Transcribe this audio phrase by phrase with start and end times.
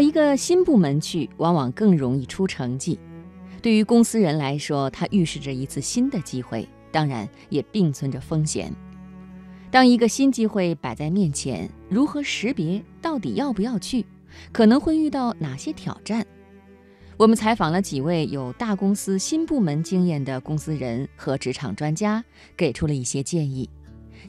[0.00, 2.98] 到一个新部门去，往往更容易出成绩。
[3.60, 8.72] 对于公司人来说，它预示着一次新的机会，当然也并存着风险。
[9.70, 14.06] 当一个新机会摆在面前，如何识别到底要不要去？
[14.50, 16.26] 可能会遇到哪些挑战？
[17.18, 22.24] 我们采访了几位有大公司新部门经验的公司人和职场专家，
[22.56, 23.68] 给出了一些建议。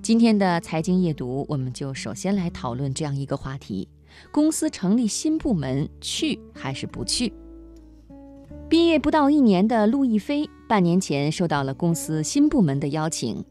[0.01, 3.87] 今天的财经夜读，我们就首先来讨论这样一个话题：
[4.31, 7.33] 公司成立新部门，去还是不去？
[8.69, 13.43] 毕业不到一年的陆亦飞，半年前收到了公司新部门的邀请。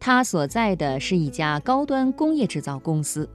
[0.00, 3.28] 他所在的是一家高端工业制造公司，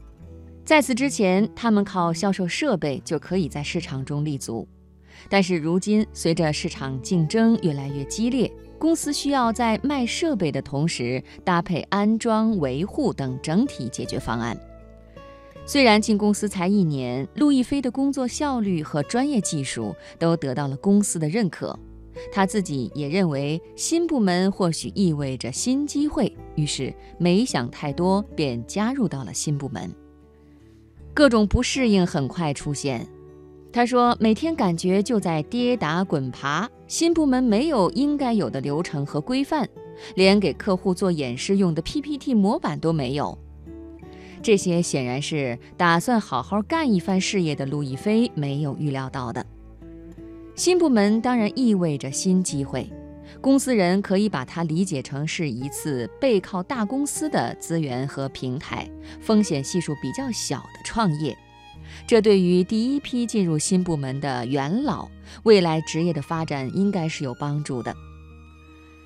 [0.63, 4.67] 在此之前，他们靠销售设备就可以在市场中立足。
[5.29, 14.57] 但是如今，随着市场竞争越来越激烈，公司需要在卖设备的同时搭配安装、维护等整体解决方案。
[15.65, 21.77] 虽然进公司才一年，陆亦飞的工作效率和专业技术都得到了公司的认可，
[22.31, 29.89] 他自己也认为新部门或许意味着新机会，于是没想太多便加入到了新部门。
[31.13, 33.07] 各种不适应很快出现。
[33.71, 39.69] 他说：“每天感觉就在跌打滚爬，新部门没有应该有的流程和规范，
[40.15, 43.37] 连给客户做演示用的 PPT 模板都没有。
[44.41, 49.45] 这些显然是打算好好干一番事业的陆亦飞没有预料到的。
[50.55, 52.91] 新部门当然意味着新机会，
[53.39, 61.37] 公司人可以把它理解成是一次背靠大公司的资源和平台，风险系数比较小的创业。”
[62.07, 65.09] 这对于第一批进入新部门的元老，
[65.43, 67.93] 未来职业的发展应该是有帮助的。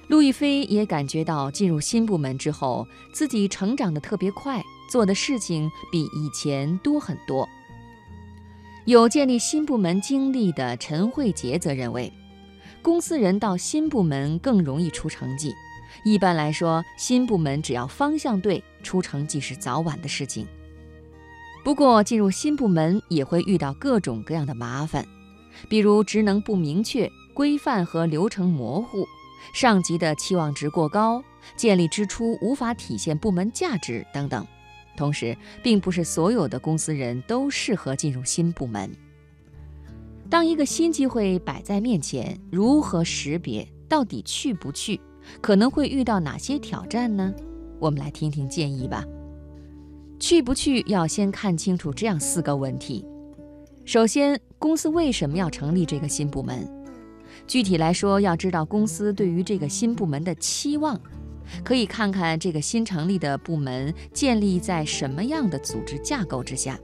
[0.07, 7.47] 陆亦飞也感觉到进入新部门之后，自己成长的特别快，做的事情比以前多很多。
[8.85, 12.13] 有建立新部门经历的陈慧杰则认为，
[12.81, 15.53] 公司人到新部门更容易出成绩。
[16.03, 20.45] 一般来说，新部门只要方向对，出成绩是早晚的事情。
[21.63, 25.03] 不过，进入新部门也会遇到各种各样的麻烦，
[25.67, 29.03] 比如职能不明确、规范和流程模糊、
[29.51, 31.23] 上级的期望值过高、
[31.55, 34.45] 建立之初无法体现部门价值等等。
[34.95, 38.89] 同时，并不是所有的公司人都适合进入新部门。
[40.29, 44.99] 当一个新机会摆在面前，如何识别到底去不去？
[45.41, 47.33] 可能会遇到哪些挑战呢？
[47.79, 49.03] 我们来听听建议吧。
[50.19, 53.05] 去不去要先看清楚这样四个问题。
[53.83, 56.67] 首先，公司为什么要成立这个新部门？
[57.45, 60.99] 具体来说，要知道公司对于这个新部门的期望，
[61.63, 66.79] 可以看看这个新成立的部门建立在什么样的组织架构之下。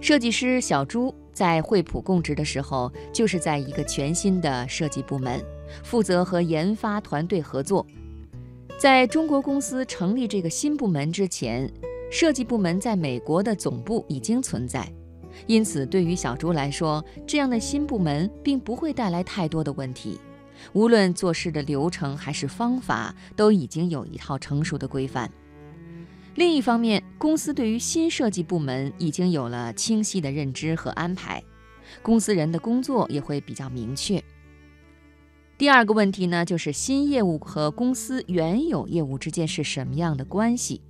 [0.00, 5.40] 设计师小朱在惠普供职的时候，就是在一个全新的设计部门，
[5.84, 7.86] 负责和研发团队合作。
[8.78, 11.72] 在中国公司成立这个新部门之前，
[12.10, 14.92] 设计部门在美国的总部已经存在，
[15.46, 20.18] 因此对于小朱来说，这样的新部门并不会带来太多的问题。
[20.72, 25.30] 无论做事的流程还是方法，都已经有一套成熟的规范。
[26.34, 31.42] 另一方面，公司对于新设计部门已经有了清晰的认知和安排，
[32.00, 34.22] 公司人的工作也会比较明确。
[35.58, 40.80] 第二个问题呢，就是新业务和公司原有业务之间是什么样的关系？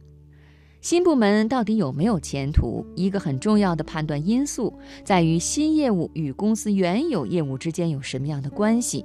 [0.80, 2.86] 新部门到底有没有前途？
[2.96, 9.04] 一个很重要的判断因素在于新业务与公司原有业务之间有什么样的关系，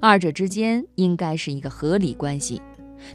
[0.00, 2.60] 二者之间应该是一个合理关系。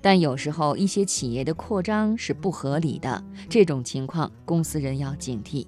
[0.02, 5.66] 但有时候一些企业的扩张是不合理的，这种情况公司人要警惕。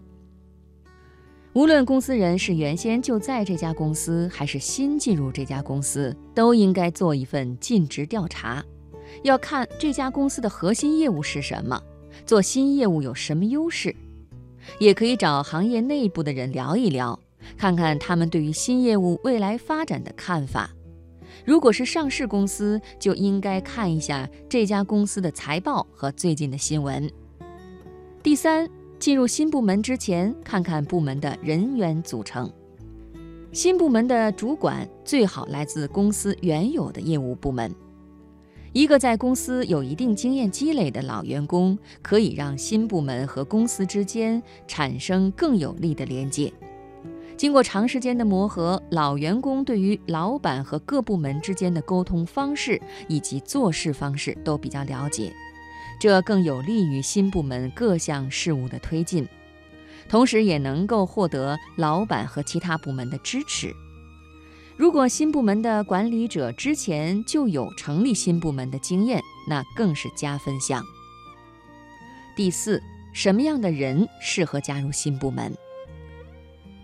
[1.54, 8.64] 无论公司人是原先就在这家公司，还是新进入这家公司，都应该做一份尽职调查，
[9.24, 11.82] 要看这家公司的核心业务是什么。
[12.26, 13.96] 做新业务有什么优势？
[14.80, 17.20] 也可以找行业内部的人聊一聊，
[17.56, 20.72] 看看他们对于新业务未来发展的看法。
[21.48, 27.10] 如果是上市公司，就应该看一下这家公司的财报和最近的新闻。
[28.22, 32.52] 第三，进入新部门之前，看看部门的人员组成。
[33.54, 37.74] 新部门的主管最好来自公司原有的业务部门。
[38.74, 46.52] 一个在公司有一定经验积累的老员工，可以让新部门和公司之间产生更有力的连接。
[47.38, 55.32] 经过长时间的磨合，老员工对于老板和各部门之间的沟通方式以及做事方式都比较了解，
[56.00, 59.28] 这更有利于新部门各项事务的推进。
[60.10, 63.72] 同时也能够获得老板和其他部门的支持。
[64.76, 70.84] 如果新部门的管理者之前就有成立新部门的经验，那更是加分项。
[72.36, 72.82] 第四，
[73.14, 75.56] 什么样的人适合加入新部门？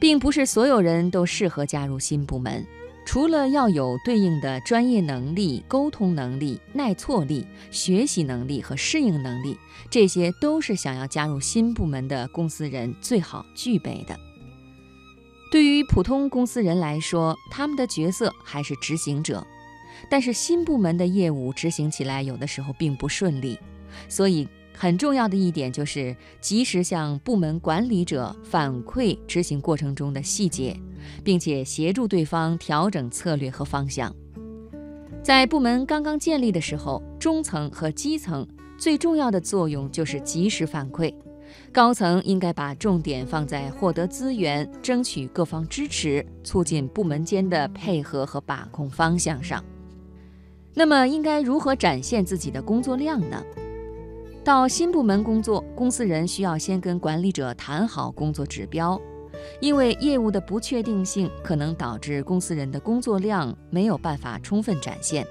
[0.03, 2.67] 并不是所有人都适合加入新部门。
[3.05, 9.57] 除了要有对应的专业能力、沟通能力、耐挫力、学习能力和适应能力，
[9.89, 14.13] 这些都是想要加入新部门的公司人最好具备的。
[15.49, 19.41] 对于普通公司人来说，他们的角色还是执行者，
[20.09, 23.57] 但是新部门的业务执行起来有的时候并不顺利，
[24.09, 24.45] 所以。
[24.75, 30.75] 很重要的一点就是，及时向部门管理者反馈执行过程中的细节，
[31.23, 34.13] 并且协助对方调整策略和方向。
[35.21, 38.45] 在部门刚刚建立的时候，中层和基层
[38.77, 41.13] 最重要的作用就是及时反馈，
[41.71, 49.63] 高层应该把重点放在获得资源、争取各方支持、促进部门间的配合和把控方向上。
[50.73, 53.41] 那么，应该如何展现自己的工作量呢？
[54.43, 58.99] 到新部门工作，公司人需要先跟管理者谈好工作指标，
[59.61, 65.25] 因为业务的不确定性可能导致公司人的工作量没有办法充分展现。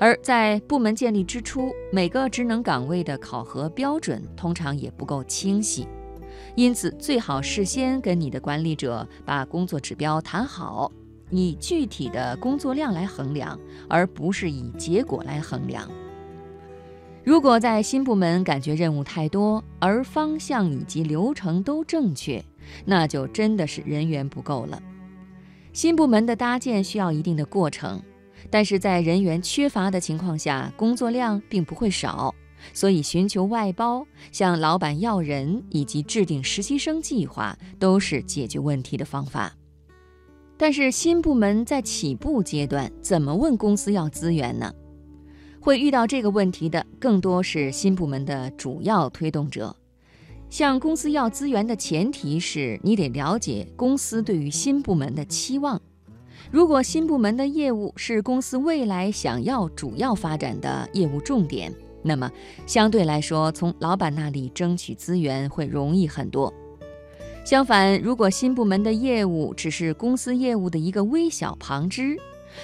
[0.00, 5.86] 而在部门建立之初，每个职能岗位的考核标准通常也不够清晰，
[6.56, 10.90] 因此最好事先跟你的管理者把工作指标谈好，
[11.30, 13.56] 以具体的工作量来衡量，
[13.88, 15.88] 而不是以结果来衡量。
[17.28, 22.42] 如果在新部门感觉任务太多，而方向以及流程都正确，
[22.86, 24.82] 那就真的是人员不够了。
[25.74, 28.02] 新部门的搭建需要一定的过程，
[28.48, 32.34] 但是在人员缺乏的情况下，工作量并不会少，
[32.72, 39.54] 所以寻求外包、向老板要人以及制定实习生计划都是解决问题的方法。
[40.56, 44.72] 但是新部门在起步阶段，怎么问公司要资源呢？
[45.68, 49.76] 会遇到这个问题的更多是新部门的主要推动者。
[50.48, 55.78] 向公司要资源的前提是你得了解公司对于新部门的期望。
[56.50, 61.70] 如果新部门的业务是公司未来想要主要发展的业务重点，
[62.02, 62.32] 那么
[62.66, 66.50] 相对来说，从老板那里争取资源会容易很多。
[67.44, 72.16] 相反，如果新部门的业务只是公司业务的一个微小旁支，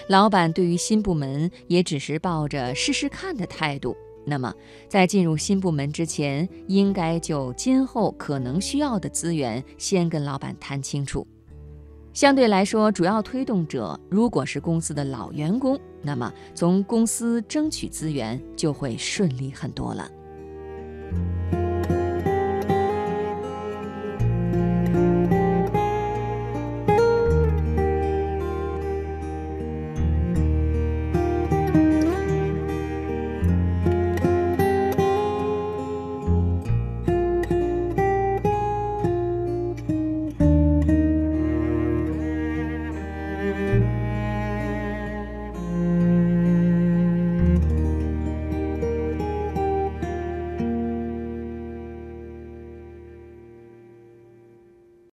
[0.09, 4.53] 老板对于新部门也只是抱着试试看的态度，那么
[4.89, 11.27] 在进入新部门之前，应该就今后可能需要的资源先跟老板谈清楚。
[12.13, 20.09] 相对来说，主要推动者如果是公司的老员工，那么从公司争取资源就会顺利很多了。